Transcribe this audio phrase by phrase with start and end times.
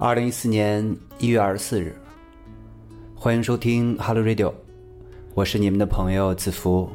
[0.00, 1.92] 二零一四年一月二十四日，
[3.16, 4.52] 欢迎收听 Hello Radio，
[5.34, 6.88] 我是你们的朋友子福。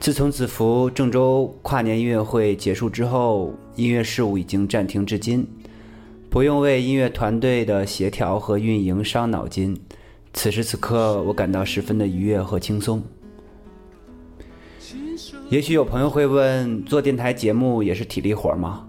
[0.00, 5.46] 自从子福郑州跨年音乐会结束之后，音乐事务已经暂停至今，
[6.28, 9.80] 不用为音乐团队的协调和运营伤脑筋。
[10.32, 13.00] 此时此刻，我感到十分的愉悦和轻松。
[15.50, 18.84] 也许有朋友会问：做电台节目也是体力活吗？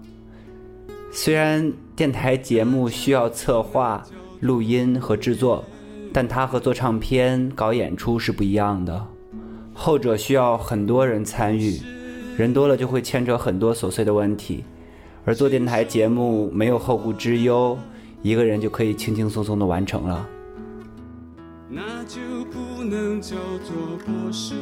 [1.12, 4.02] 虽然电台节目需要策划、
[4.40, 5.62] 录音和制作，
[6.14, 9.06] 但它和做唱片、搞演出是不一样的。
[9.74, 11.78] 后者需要很多人参与，
[12.38, 14.64] 人多了就会牵扯很多琐碎的问题；
[15.26, 17.76] 而做电台节目没有后顾之忧，
[18.22, 20.26] 一个人就可以轻轻松松的完成了。
[21.68, 22.18] 那就
[22.50, 23.76] 不能叫做
[24.06, 24.54] 博士。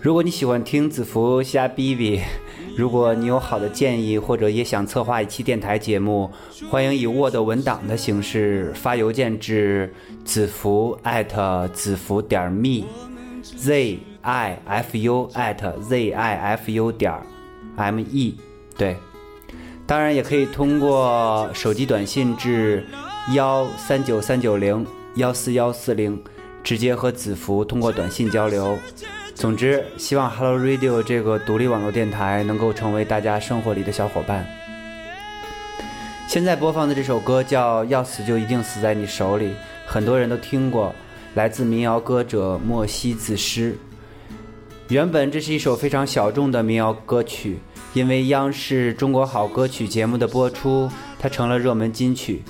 [0.00, 2.22] 如果你喜欢听子服瞎逼逼。
[2.80, 6.30] 如果你有好的建议，或者也想策划一期电台节目，
[6.70, 9.92] 欢迎以 Word 文档的形式发邮件至
[10.24, 10.98] 子福
[11.74, 15.28] 子福点 me，z i f u
[15.86, 17.12] z i f u 点
[17.76, 18.34] m e，
[18.78, 18.96] 对，
[19.86, 22.86] 当然也可以通过手机短信至
[23.34, 24.86] 幺三九三九零
[25.16, 26.18] 幺四幺四零，
[26.64, 28.78] 直接和子福通过短信交流。
[29.40, 34.46] 总之，希望 Hello Radio 这个独立网络电台能够成为大家生活里的小伙伴。
[36.28, 39.46] 现在播放的这首歌叫《要死就一定死在你手里》，
[39.86, 40.94] 很多人都听过，
[41.32, 43.74] 来自民谣歌者莫西子诗。
[44.88, 47.60] 原本这是一首非常小众的民谣歌曲，
[47.94, 52.42] 因为央视《中国好歌曲》节目的播出，它成了热门金曲。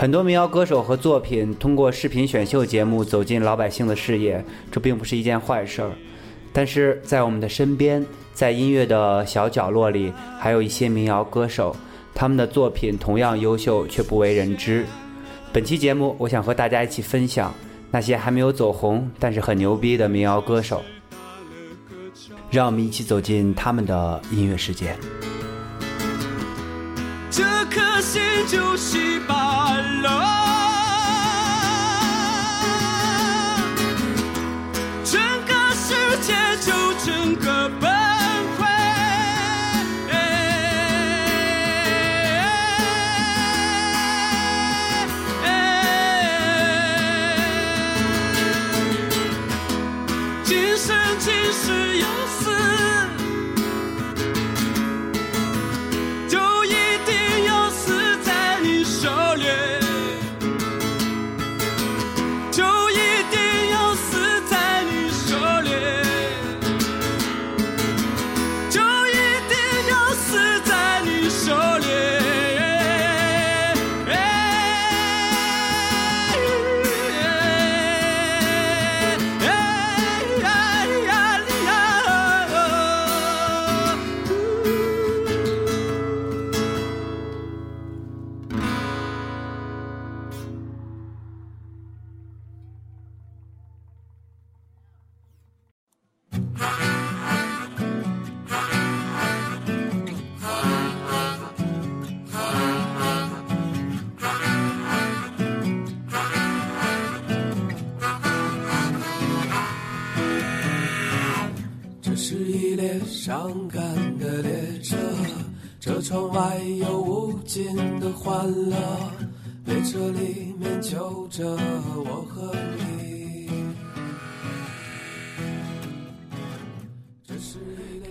[0.00, 5.90] 很多民谣歌手和作品通过视频选秀节目走进老百姓的视野，这并不是一件坏事儿。
[6.54, 11.76] 但是在我们的身边，在音乐的小角落里，还有一些民谣歌手，
[12.14, 14.86] 他们的作品同样优秀，却不为人知。
[15.52, 17.52] 本期节目，我想和大家一起分享
[17.90, 20.80] 那些还没有走红，但是很牛逼的民谣歌手。
[22.50, 24.96] 让我们一起走进他们的音乐世界。
[27.70, 30.10] 一颗心就稀巴烂
[35.04, 37.68] 整个世界就整个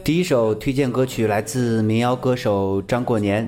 [0.10, 3.48] 第一首推荐歌曲来自民谣歌手张过年。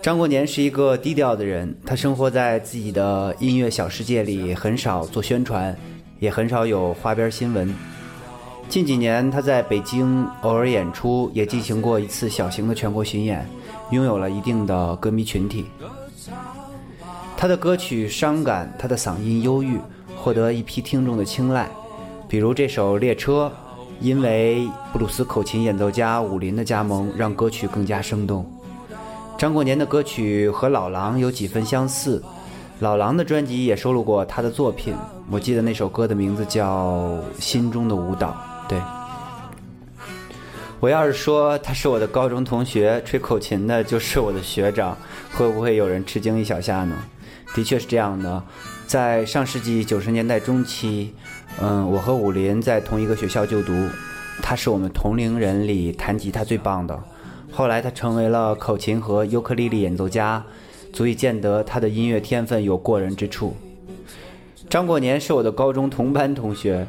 [0.00, 5.76] 张过年是一个低调的人，他生活在自己的音乐小世界里，很少做宣传，
[6.20, 7.74] 也很少有花边新闻。
[8.68, 13.44] 近几年，他在北京偶尔演出，也进行过一次小型的全国巡演，
[13.90, 15.66] 拥有了一定的歌迷群体。
[17.36, 19.76] 他的歌曲伤感，他的嗓音忧郁，
[20.14, 21.68] 获得一批听众的青睐。
[22.28, 23.50] 比如这首《列车》，
[24.00, 28.44] 因为布鲁斯口琴演奏家武林的加盟，让歌曲更加生动。
[29.38, 32.22] 张过年的歌曲和老狼有几分相似，
[32.80, 34.94] 老狼的专辑也收录过他的作品。
[35.30, 38.36] 我记得那首歌的名字叫《心中的舞蹈》。
[38.68, 38.80] 对，
[40.80, 44.96] 我要是说他是我的高中同学，吹口琴的就是我的学长，
[45.32, 46.96] 会不会有人吃惊一小下呢？
[47.54, 48.42] 的确是这样的，
[48.86, 51.14] 在上世纪九十年代中期，
[51.60, 53.72] 嗯，我和武林在同一个学校就读，
[54.42, 56.98] 他是我们同龄人里弹吉他最棒的。
[57.50, 60.44] 后来他成为了口琴和尤克里里演奏家，
[60.92, 63.56] 足以见得他的音乐天分有过人之处。
[64.68, 66.86] 张过年是我的高中同班同学，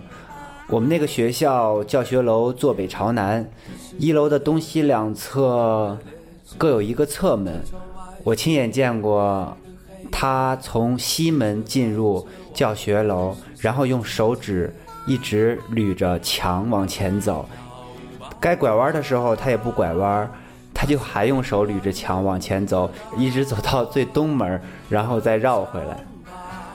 [0.67, 3.49] 我们那个学校教学楼坐北朝南，
[3.97, 5.97] 一楼的东西两侧
[6.57, 7.61] 各有一个侧门，
[8.25, 9.55] 我亲眼见过
[10.11, 14.74] 他从西门进入教学楼，然后用手指
[15.06, 17.48] 一直捋着墙往前走，
[18.39, 20.30] 该拐弯的时候他也不拐弯。
[20.80, 22.88] 他就还用手捋着墙往前走，
[23.18, 25.98] 一直走到最东门，然后再绕回来。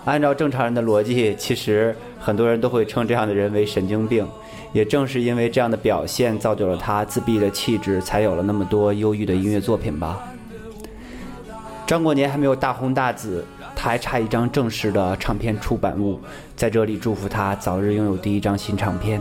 [0.06, 4.26] 按照正常人的逻辑，其实很多人都会称这样的人为神经病。
[4.72, 10.18] 也正是因为这样的表现，造就了他自闭的气质，才有了那么多忧郁的音乐作品吧。
[11.86, 16.20] 张过年还没有大红大紫，他还差一张正式的唱片出版物。
[16.56, 19.20] 在这里祝福他早日拥有第一张新唱片。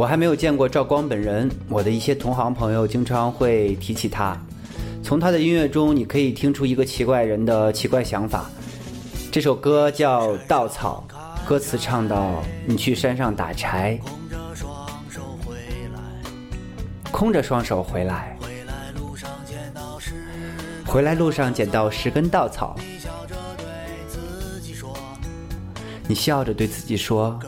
[0.00, 4.34] 我还没有见过赵光本人，我的一些同行朋友经常会提起他。
[5.02, 8.50] 从他的音乐中，你可以听出一个奇怪人的奇怪想法。
[9.30, 11.04] 这首歌叫《稻草》，
[11.46, 15.52] 歌词唱到：“你去山上打柴，空着双手回
[15.92, 16.08] 来，
[17.12, 20.14] 空着双手回来回来路上捡到十
[20.86, 22.74] 回来路上捡到十根稻草，
[26.08, 27.38] 你笑着对自己说。”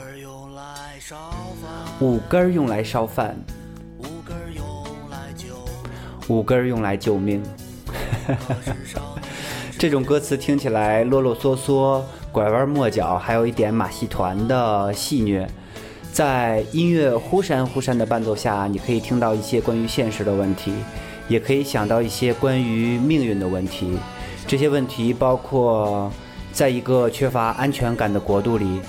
[2.00, 3.36] 五根用来烧饭，
[3.98, 4.64] 五根用
[5.10, 5.46] 来救
[6.28, 7.42] 五根用来救命。
[9.78, 12.00] 这种歌词听起来啰啰嗦嗦、
[12.32, 15.46] 拐弯抹角，还有一点马戏团的戏谑。
[16.12, 20.72] 在音乐忽闪忽闪的伴奏下，你可以听到一些关于现实的问题，
[21.28, 23.96] 也可以想到一些关于命运的问题。
[24.46, 26.12] 这些问题包括，
[26.52, 28.80] 在一个缺乏安全感的国度里，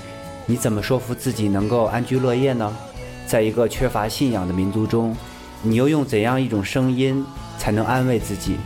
[0.46, 2.76] 你怎么说服自己能够安居乐业呢？
[3.26, 5.16] 在一个缺乏信仰的民族中，
[5.62, 7.24] 你又用怎样一种声音
[7.58, 8.56] 才能安慰自己？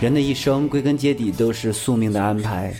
[0.00, 2.72] 人的一生归根结底都是宿命的安排。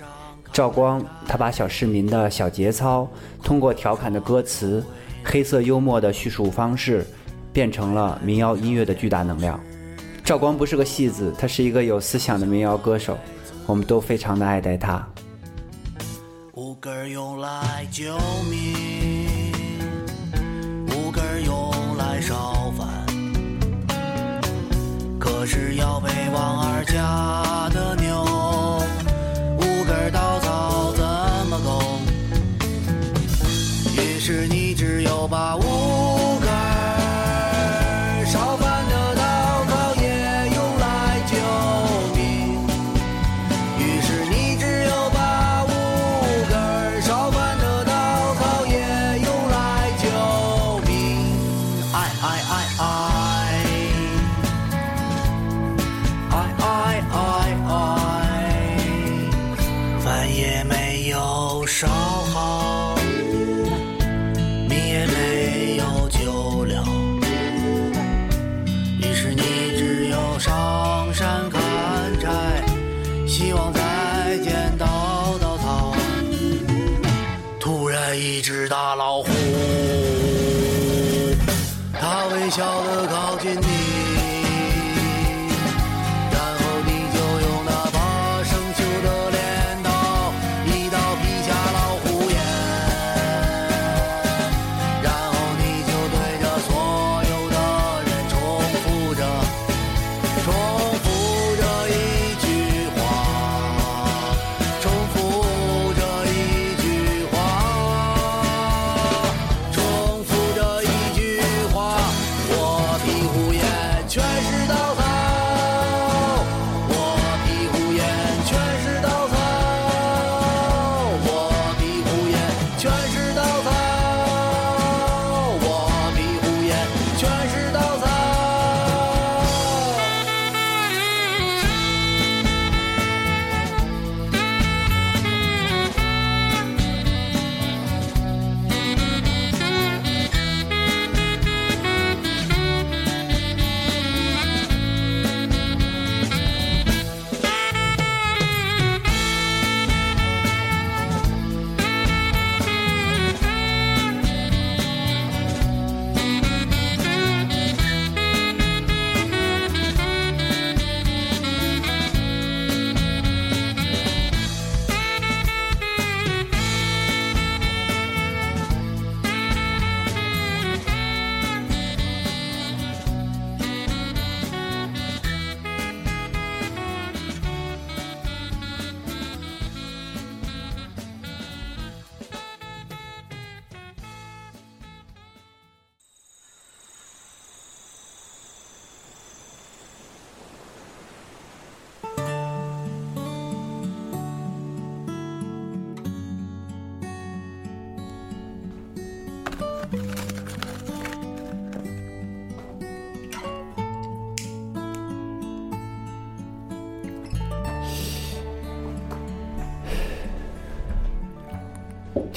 [0.52, 3.08] 赵光，他把小市民的小节操，
[3.42, 4.84] 通过调侃的歌词、
[5.24, 7.06] 黑色幽默的叙述方式，
[7.52, 9.58] 变成了民谣音乐的巨大能量。
[10.24, 13.16] 赵光不是个戏子，他是一个有思想的民谣歌手，
[13.66, 15.04] 我们都非常的爱戴他。
[16.80, 18.16] 根用来救
[18.48, 19.52] 命，
[20.86, 23.04] 五根用来烧饭。
[25.18, 27.57] 可是要被王二家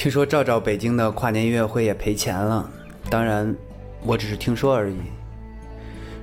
[0.02, 2.68] 听说赵赵北京的跨年音乐会也赔钱了，
[3.08, 3.54] 当然，
[4.04, 4.96] 我只是听说而已。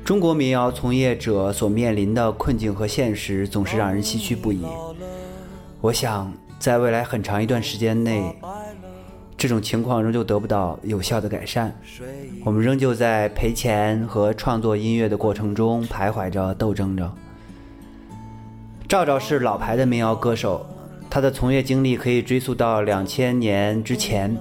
[0.04, 4.66] 中国民谣从业者所面临的困境和现实总是让人唏嘘不已。
[5.80, 8.36] 我想，在未来很长一段时间内，
[9.38, 11.74] 这种情况仍旧得不到有效的改善。
[12.44, 17.10] 我们仍旧在赔钱和创作音乐的过程中徘徊着、斗争着。
[18.90, 20.66] 赵赵是老牌的民谣歌手，
[21.10, 24.36] 他的从业经历可以追溯到两千年之前。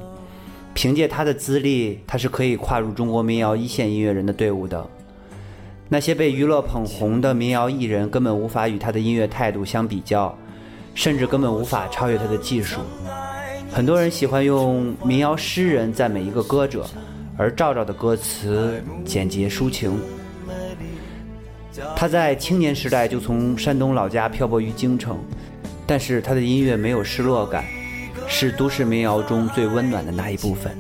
[0.75, 4.87] 凭借他的资历，他是可以跨入中国民谣一线音乐人的队伍的。
[5.89, 10.37] 那些被娱乐捧红的民谣艺人根本无法与他的音乐态度相比较，
[10.95, 12.81] 甚至根本无法超越他的技术。
[13.73, 16.87] 很多人喜欢用民谣诗人赞美一个歌者，
[17.37, 19.99] 而赵赵的歌词简洁抒情。
[21.97, 25.19] 他在青年时代就从山东老家漂泊于京城，
[25.88, 27.64] 但是他的音乐没有失落感，
[28.26, 30.76] 是都市民谣中最温暖的那一部分。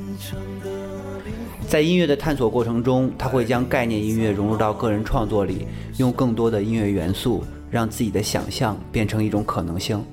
[1.66, 10.04] 在音乐的探索过程中，他会将概念音乐融入到个人创作里，用更多的音乐元素，让自己的想象变成一种可能性。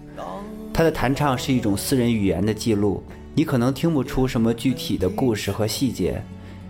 [0.73, 6.21] 他的弹唱是一种私人语言的记录，你可能听不出什么具体的故事和细节，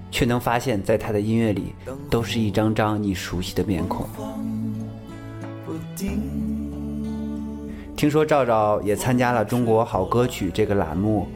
[0.10, 1.75] 却能发现，在他的音乐里，
[2.10, 4.08] 都是一张张你熟悉的面孔。
[7.96, 11.28] 听说赵赵也参加了《中国好歌曲》这个栏目，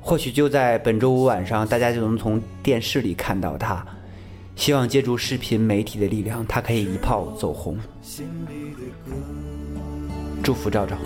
[0.00, 3.84] 或许就在本周五晚上，大家就能从电视里看到他。
[4.54, 7.76] 希望借助视频媒体的力量，他可以一炮走红。
[10.42, 10.96] 祝福赵赵。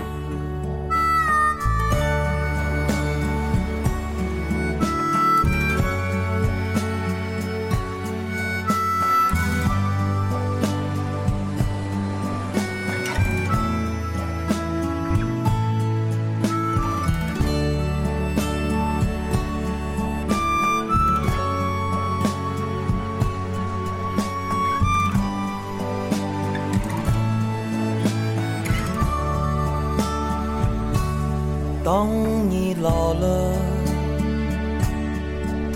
[31.85, 32.09] 当
[32.49, 33.53] 你老了，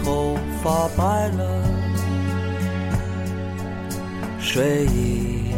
[0.03, 1.63] 头发白了，
[4.41, 5.53] 睡意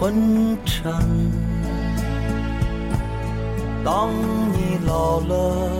[0.00, 0.92] 昏沉。
[3.84, 4.10] 当
[4.52, 5.70] 你老了，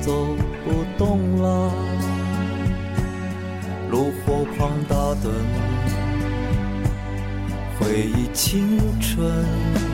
[0.00, 0.12] 走
[0.64, 1.70] 不动了，
[3.90, 5.28] 炉火旁打盹，
[7.78, 9.93] 回忆青春。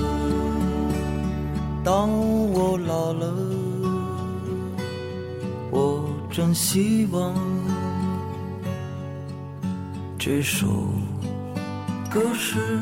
[1.83, 2.09] 当
[2.53, 3.33] 我老了，
[5.71, 7.33] 我真希望
[10.19, 10.67] 这首
[12.07, 12.79] 歌是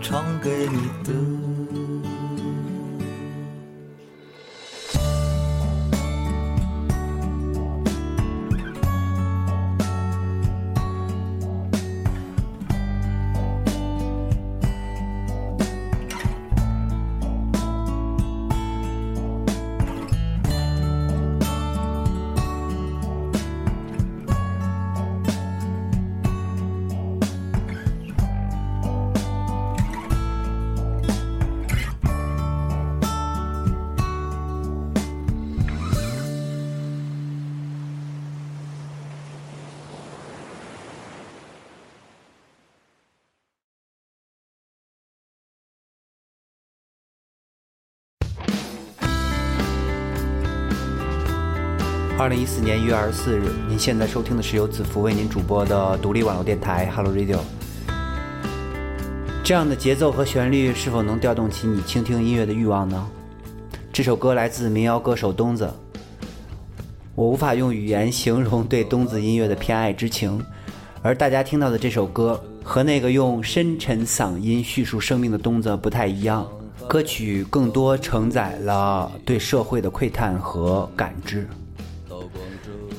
[0.00, 1.51] 唱给你的。
[52.22, 57.38] 二零一四年一月二十四日，您现在收听的是由子福为您主播的独立网络电台 Hello Radio。
[59.42, 63.08] 这样的节奏和旋律是否能调动起你倾听音乐的欲望呢？
[63.92, 65.68] 这首歌来自民谣歌手东子。
[67.16, 70.40] 我无法用语言形容对东子音乐的偏爱之情，
[71.02, 76.48] 而大家听到的这首歌和那个用深沉嗓音叙述生命的东子不太一样。
[76.86, 81.48] 歌曲更多承载了对社会的窥探和感知。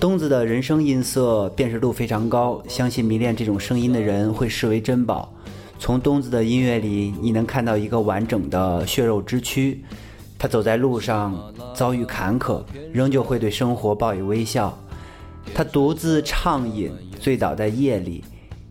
[0.03, 5.33] 东子的人声音色辨识度非常高，相信迷恋这种声音的人会视为珍宝。
[5.79, 9.81] 从东子的音乐里，你能看到一个完整的血肉之躯。
[10.37, 11.41] 他走在路上，
[11.73, 12.61] 遭遇坎坷，
[12.91, 14.77] 仍旧会对生活报以微笑。
[15.53, 18.25] 他独自畅饮，醉倒在夜里，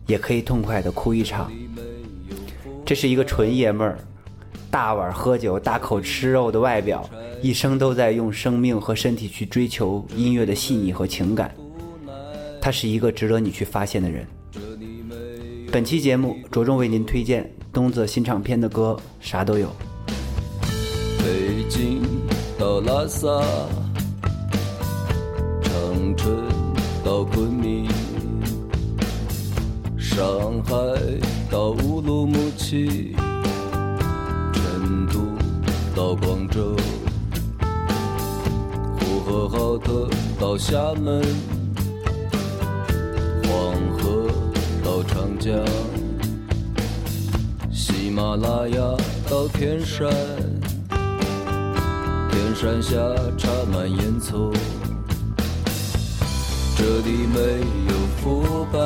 [0.05, 1.51] 也可以痛快地哭一场。
[2.85, 3.97] 这是一个纯爷们儿，
[4.73, 7.07] 大碗喝酒、大口吃肉的外表，
[7.43, 11.53] 一生都在用生命和身体去追求音乐的细腻和情感。
[12.59, 14.25] 他是一个值得你去发现的人。
[15.71, 19.69] 本期节目着重为您推荐东子新唱片的歌，啥都有。
[21.19, 22.01] 北京
[22.57, 23.27] 到拉萨，
[25.61, 26.35] 长春
[27.05, 27.87] 到昆明，
[29.99, 30.25] 上
[30.63, 30.73] 海
[31.51, 33.15] 到乌鲁木齐，
[36.03, 36.75] 到广州，
[38.99, 41.23] 呼和浩特到厦门，
[43.45, 44.27] 黄河
[44.83, 45.57] 到长江，
[47.71, 48.81] 喜马拉雅
[49.29, 50.11] 到天山。
[52.29, 52.97] 天山下
[53.37, 54.53] 插满烟囱，
[56.75, 57.39] 这里没
[57.87, 58.77] 有腐败，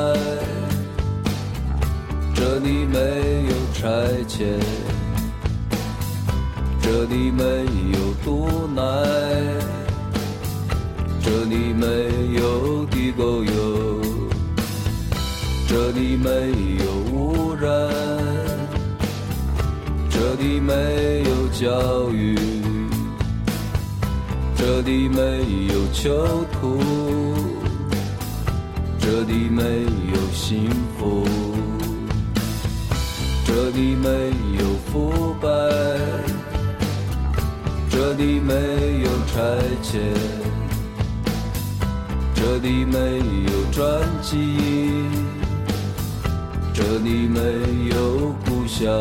[2.32, 2.96] 这里没
[3.48, 4.60] 有拆迁，
[6.90, 7.44] 这里没
[7.92, 8.82] 有毒奶，
[11.20, 11.86] 这里没
[12.40, 14.00] 有地沟油，
[15.68, 16.30] 这里没
[16.82, 17.68] 有污染，
[20.08, 20.72] 这里没
[21.28, 22.34] 有教育。
[24.56, 25.20] 这里没
[25.66, 26.80] 有囚徒，
[28.98, 31.26] 这里没有幸福，
[33.44, 34.08] 这里没
[34.58, 35.37] 有腐败，
[37.90, 38.54] 这里没
[39.02, 39.40] 有拆
[39.82, 40.00] 迁，
[42.34, 42.96] 这里没
[43.46, 43.84] 有转
[44.22, 44.36] 机，
[46.72, 47.40] 这里没
[47.90, 49.00] 有故乡，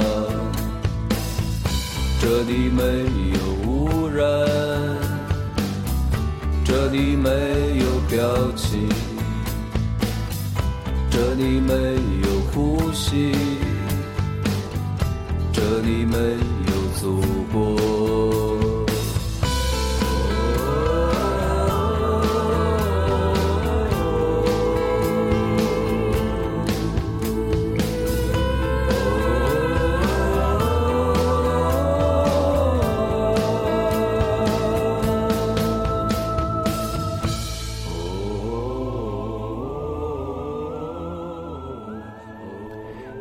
[2.19, 2.83] 这里没
[3.33, 4.25] 有污染。
[6.63, 7.29] 这里没
[7.79, 8.89] 有表情，
[11.09, 11.73] 这里没
[12.23, 13.33] 有呼吸，
[15.53, 17.21] 这里没有祖
[17.51, 17.96] 国。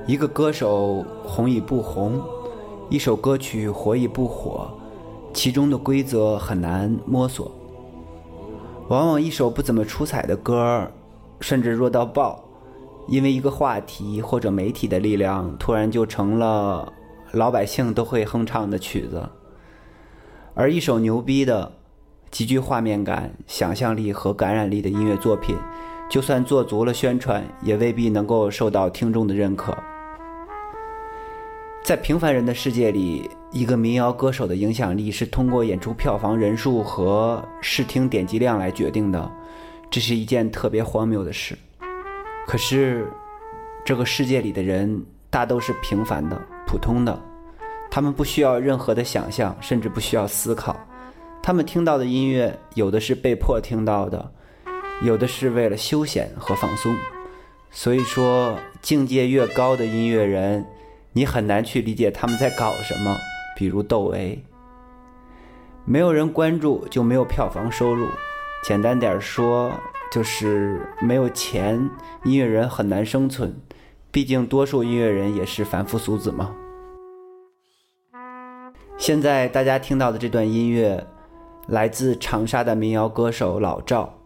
[0.07, 2.23] 一个歌手红与不红，
[2.89, 4.71] 一首歌曲火与不火，
[5.35, 7.51] 其中的规则很难摸索。
[8.87, 10.89] 往往一首不怎么出彩的歌，
[11.41, 12.45] 甚至弱到爆，
[13.09, 16.93] 因为一个话题或者媒体的力量，突然就成了
[17.33, 19.29] 老百姓都会哼唱的曲子。
[20.55, 21.73] 而一首牛逼的、
[22.31, 25.57] 极具画面感、想象力和感染力的音乐作品，
[26.09, 29.77] 就算做足了宣传，也未必能够受到听众的认可。
[31.87, 39.31] 在平凡人的世界里，一个民谣歌手的影响力是通过演出票房人数和视听点击量来决定的，
[39.89, 41.57] 这是一件特别荒谬的事。
[42.45, 43.09] 可是，
[43.85, 47.17] 这个世界里的人大都是平凡的、普通的，
[47.89, 50.77] 他们不需要任何的想象，甚至不需要思考。
[51.41, 54.29] 他们听到的音乐，有的是被迫听到的，
[55.05, 56.93] 有的是为了休闲和放松。
[57.71, 60.67] 所以说，境界越高的音乐人。
[61.17, 63.17] 你很难去理解他们在搞什么，
[63.57, 64.39] 比如窦唯。
[65.87, 68.07] 没有人关注就没有票房收入，
[68.63, 69.73] 简单点说
[70.13, 71.89] 就是没有钱，
[72.25, 73.59] 音乐人很难生存。
[74.11, 76.55] 毕竟多数音乐人也是凡夫俗子嘛。
[78.99, 81.07] 现在大家听到的这段音乐，
[81.69, 84.19] 来自长沙的民谣歌手老赵。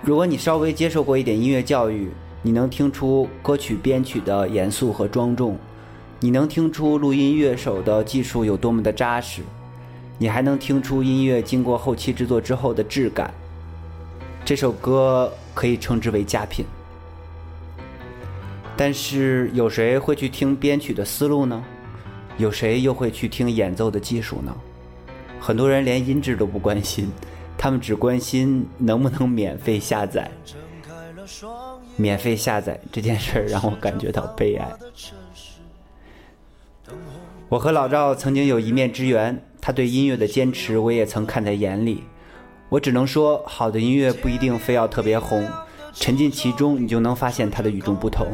[0.00, 2.10] 如果你稍微接受过一点音乐教育，
[2.42, 5.58] 你能听出歌曲编曲的严肃和庄重，
[6.18, 9.42] 你能听出录音乐手的技术有多么的扎实，
[10.16, 13.32] 你还能听出音乐经过后期制作之后的质感。
[14.44, 16.64] 这首歌可以称之为佳品。
[18.74, 21.62] 但是有谁会去听编曲的思路呢？
[22.38, 24.56] 有谁又会去听演奏的技术呢？
[25.38, 27.10] 很多人连音质都不关心，
[27.58, 30.30] 他们只关心能不能免费下载。
[32.00, 34.68] 免费下载这件事儿让我感觉到悲哀。
[37.48, 42.04] 我和老赵曾经有一面之缘，他对音乐的坚持我也曾看在眼里。
[42.68, 45.46] 我只能说，好的音乐不一定非要特别红，
[45.92, 48.28] 沉浸其中你就能发现它的与众不同。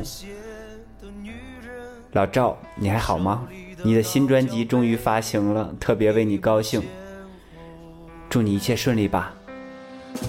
[2.12, 3.46] 老赵，你还好吗？
[3.82, 6.82] 你的新专辑终于发行了，特别为你高兴。
[8.28, 9.34] 祝你一切顺利吧。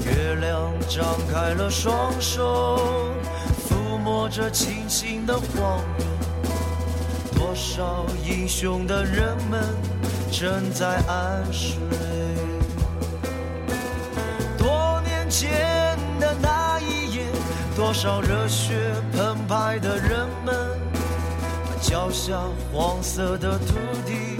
[0.06, 3.07] 月亮张开了双手，
[4.08, 6.08] 抚摸着清醒的黄昏。
[7.36, 9.62] 多少英雄的人们
[10.32, 11.78] 正在安睡。
[14.58, 17.26] 多年前的那一夜，
[17.76, 20.56] 多少热血澎湃的人们，
[21.66, 22.40] 把脚下
[22.72, 24.38] 黄色的土地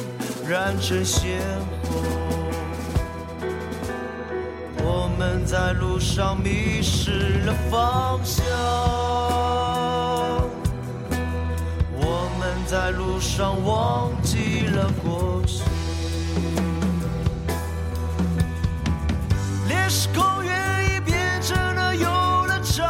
[0.48, 1.42] 燃成鲜
[1.84, 2.02] 红。
[4.80, 8.46] 我们在路上迷失了方向，
[12.70, 15.64] 在路上忘记了过去。
[19.70, 22.06] 烈士公园已变成了游
[22.46, 22.84] 乐场，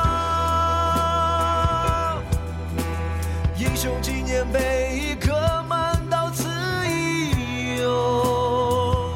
[3.56, 5.32] 英雄纪念碑已刻
[5.70, 6.50] 满到此
[6.88, 9.14] 一游。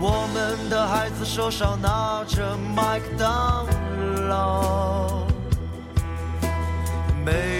[0.00, 3.64] 我们的孩子手上拿着麦当
[4.28, 5.22] 劳，
[7.24, 7.59] 没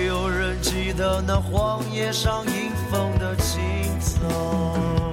[1.01, 5.10] 的那荒野上迎风的青草。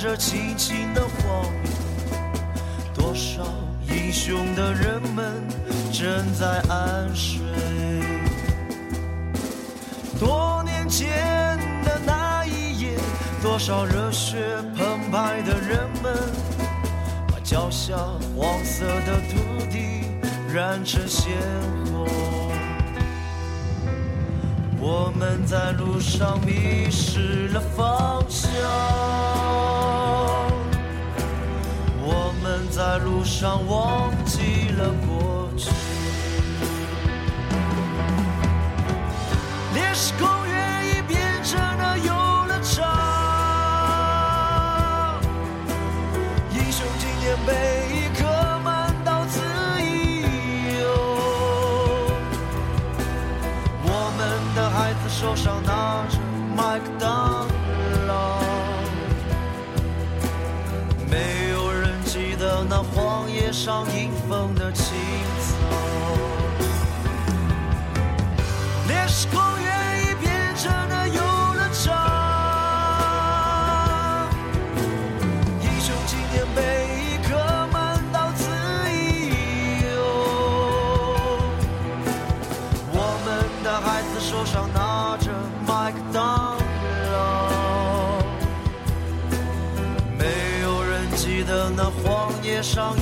[0.00, 1.52] 抚摸着轻轻的黄昏。
[2.94, 3.44] 多少
[3.86, 5.46] 英雄的人们
[5.92, 7.40] 正在安睡。
[10.18, 12.98] 多年前的那一夜，
[13.42, 14.38] 多少热血
[14.74, 16.16] 澎湃的人们，
[17.28, 17.96] 把脚下
[18.36, 20.04] 黄色的土地
[20.52, 21.32] 染成鲜
[21.92, 22.08] 红。
[24.82, 28.50] 我们在路上迷失了方向，
[32.80, 35.68] 在路上忘记了过去。
[39.74, 42.10] 烈士公园已变成了游
[42.48, 42.80] 乐场，
[46.54, 47.52] 英雄纪念碑
[47.92, 48.24] 已刻
[48.64, 49.42] 满到此
[49.82, 50.82] 一游。
[53.84, 54.18] 我们
[54.56, 56.16] 的孩子手上拿着
[56.56, 57.46] 麦克当
[63.62, 64.86] 上迎风的青
[65.38, 65.52] 草。
[68.88, 71.92] 烈士公园已变成了游乐场，
[75.60, 77.36] 英雄纪念碑已刻
[77.70, 78.48] 满到此
[78.90, 78.94] 一
[79.84, 79.88] 游。
[82.94, 83.28] 我们
[83.62, 85.30] 的孩子手上拿着
[85.66, 86.56] 麦克当
[87.12, 88.24] 劳，
[90.18, 90.24] 没
[90.62, 92.96] 有人记得那荒野上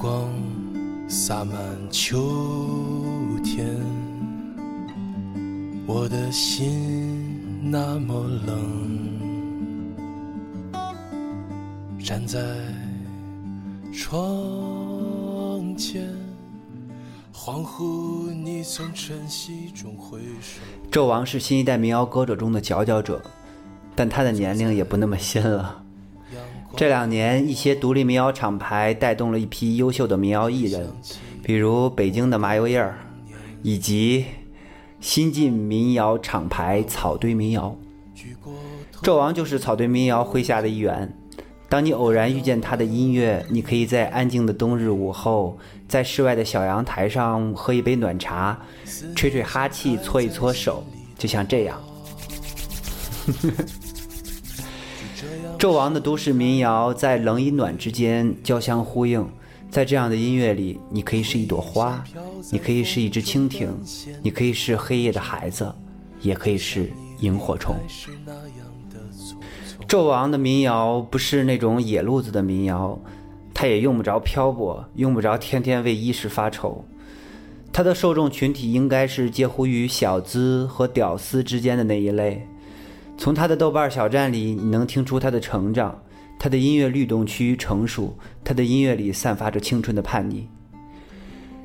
[0.00, 0.32] 光
[1.06, 1.58] 洒满
[1.90, 2.16] 秋
[3.44, 3.68] 天，
[5.86, 7.38] 我的心
[7.70, 9.12] 那么冷，
[12.02, 12.40] 站在
[13.92, 14.16] 窗
[15.76, 16.08] 前，
[17.34, 20.62] 恍惚你从晨曦中回首。
[20.90, 23.20] 纣王是新一代民谣歌者中的佼佼者，
[23.94, 25.84] 但他的年龄也不那么新了。
[26.80, 30.90] 这两年，一些独立民谣厂牌带动了一批优秀的民谣艺人，
[31.42, 32.96] 比如北京的麻油叶儿，
[33.62, 34.24] 以及
[34.98, 37.76] 新晋民谣厂牌草堆民谣。
[39.02, 41.14] 纣王就是草堆民谣麾下的一员。
[41.68, 48.58] 当你偶然遇见他的音乐，你可以在安静的冬日午后，在室外的小阳台上喝一杯暖茶，
[49.14, 50.82] 吹吹哈气，搓一搓手，
[51.18, 51.78] 就像这样。
[53.26, 53.64] 呵呵
[55.60, 59.28] 纣王的都市民谣在冷与暖之间交相呼应，
[59.68, 62.02] 在这样的音乐里，你可以是一朵花，
[62.50, 63.68] 你可以是一只蜻蜓，
[64.22, 65.70] 你可以是黑夜的孩子，
[66.22, 67.76] 也可以是萤火虫。
[69.86, 72.98] 纣王的民谣不是那种野路子的民谣，
[73.52, 76.82] 他也用不着漂泊，用不着天天为衣食发愁。
[77.70, 82.48] 他的受众群体应该是介乎于小资和屌丝之间的那一类。
[83.20, 86.02] 从他的豆瓣小站里，你能听出他的成长，
[86.38, 90.48] 他的音乐律动趋于成熟，他的音乐里散发着青春的叛逆。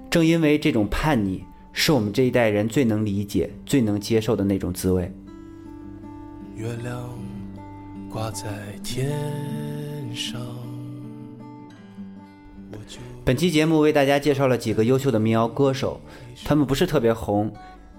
[0.10, 1.42] 正因为这种叛逆，
[1.72, 5.10] 是我们这一代人最能理解、最能接受的那种滋味。
[6.58, 7.10] 月亮
[8.12, 8.50] 挂在
[8.84, 9.14] 天
[10.14, 10.42] 上。
[13.24, 16.02] 本期节目为大家介绍了几个优秀的民谣歌手，
[16.44, 17.50] 他们不是特别红，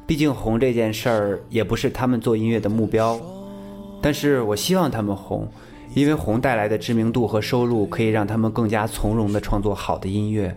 [0.07, 3.19] 毕竟红这件事儿也不是他们做音乐的目标。
[4.03, 5.49] 但是我希望他们红，
[5.95, 10.57] 因为红带来的知名度和收入可以让他们更加从容地创作好的音乐。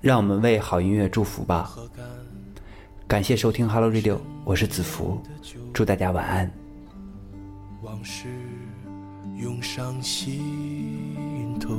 [0.00, 1.74] 让我们为好音乐祝福吧。
[3.08, 5.20] 感谢收听 Hello Radio，我是子福，
[5.72, 6.48] 祝大家晚安。
[7.82, 8.28] 往事
[9.36, 11.74] 涌上心头，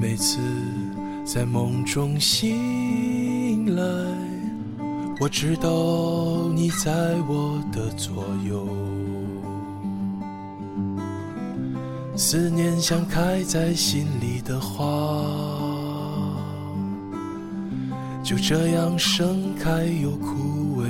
[0.00, 0.40] 每次
[1.24, 3.82] 在梦中醒来，
[5.20, 8.66] 我知道你在我的左右。
[12.16, 14.84] 思念像开在心里的花，
[18.22, 20.86] 就这样盛开又枯萎。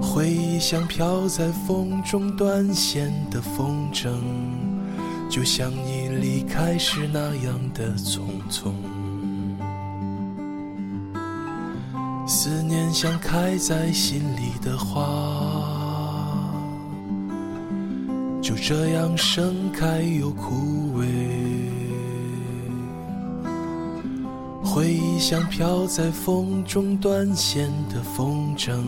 [0.00, 4.10] 回忆像飘在风中断线的风筝，
[5.28, 8.72] 就像你离开时那样的匆匆。
[12.32, 14.94] 思念像开在心里的花，
[18.40, 21.06] 就这样盛开又枯萎。
[24.64, 28.78] 回忆像飘在风中断线的风筝。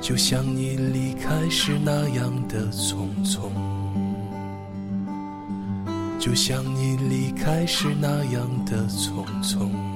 [0.00, 3.50] 就像你离开时那样的匆匆，
[6.18, 9.89] 就像你离开时那样的匆匆。